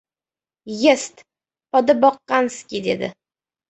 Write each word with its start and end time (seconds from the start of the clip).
—Yest, 0.85 1.23
poda 1.71 1.99
boqqanskiy!- 2.07 2.85
dedi. 2.91 3.17